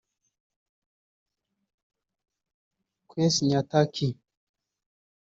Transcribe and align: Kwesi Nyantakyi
Kwesi 3.09 3.41
Nyantakyi 3.49 4.07